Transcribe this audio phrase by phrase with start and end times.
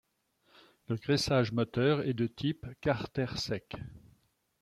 [0.87, 3.75] Le graissage moteur est de type carter sec.